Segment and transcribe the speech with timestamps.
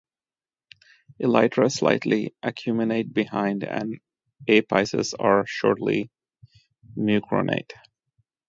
[1.21, 3.99] Elytra slightly acuminate behind and
[4.49, 6.09] apices are shortly
[6.97, 7.69] mucronate.